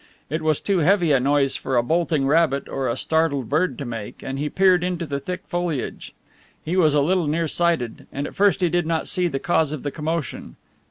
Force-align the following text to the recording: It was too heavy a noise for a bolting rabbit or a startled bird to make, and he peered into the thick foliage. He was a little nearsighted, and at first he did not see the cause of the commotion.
It 0.31 0.41
was 0.41 0.59
too 0.59 0.79
heavy 0.79 1.11
a 1.11 1.19
noise 1.19 1.55
for 1.55 1.77
a 1.77 1.83
bolting 1.83 2.25
rabbit 2.25 2.67
or 2.67 2.87
a 2.89 2.97
startled 2.97 3.49
bird 3.49 3.77
to 3.77 3.85
make, 3.85 4.23
and 4.23 4.39
he 4.39 4.49
peered 4.49 4.83
into 4.83 5.05
the 5.05 5.19
thick 5.19 5.41
foliage. 5.45 6.15
He 6.65 6.75
was 6.75 6.95
a 6.95 7.01
little 7.01 7.27
nearsighted, 7.27 8.07
and 8.11 8.25
at 8.25 8.33
first 8.33 8.61
he 8.61 8.69
did 8.69 8.87
not 8.87 9.07
see 9.07 9.27
the 9.27 9.37
cause 9.37 9.71
of 9.71 9.83
the 9.83 9.91
commotion. 9.91 10.55